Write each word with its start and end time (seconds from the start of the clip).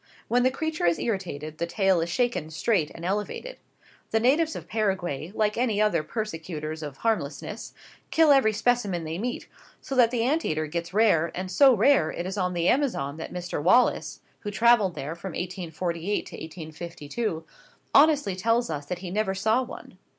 When 0.27 0.41
the 0.41 0.49
creature 0.49 0.87
is 0.87 0.97
irritated, 0.97 1.59
the 1.59 1.67
tail 1.67 2.01
is 2.01 2.09
shaken 2.09 2.49
straight 2.49 2.89
and 2.95 3.05
elevated. 3.05 3.57
The 4.09 4.19
natives 4.19 4.55
of 4.55 4.67
Paraguay, 4.67 5.31
like 5.35 5.59
other 5.59 6.01
persecutors 6.01 6.81
of 6.81 6.97
harmlessness, 6.97 7.75
kill 8.09 8.31
every 8.31 8.51
specimen 8.51 9.03
they 9.03 9.19
meet, 9.19 9.45
so 9.79 9.93
that 9.93 10.09
the 10.09 10.23
ant 10.23 10.43
eater 10.43 10.65
gets 10.65 10.91
rare, 10.91 11.31
and 11.35 11.51
so 11.51 11.75
rare 11.75 12.09
is 12.09 12.35
it 12.35 12.39
on 12.41 12.53
the 12.55 12.67
Amazon 12.67 13.17
that 13.17 13.31
Mr 13.31 13.61
Wallace, 13.61 14.21
who 14.39 14.49
travelled 14.49 14.95
there 14.95 15.13
from 15.13 15.33
1848 15.33 16.25
to 16.25 16.35
1852, 16.35 17.45
honestly 17.93 18.35
tells 18.35 18.71
us 18.71 18.89
he 18.89 19.11
never 19.11 19.35
saw 19.35 19.61
one. 19.61 19.99